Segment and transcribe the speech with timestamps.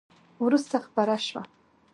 [0.43, 1.41] وروسته خپره شوه!